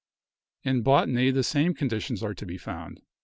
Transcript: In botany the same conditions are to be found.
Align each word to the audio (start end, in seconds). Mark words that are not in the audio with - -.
In 0.63 0.81
botany 0.81 1.29
the 1.29 1.43
same 1.43 1.75
conditions 1.75 2.23
are 2.23 2.33
to 2.33 2.45
be 2.47 2.57
found. 2.57 3.01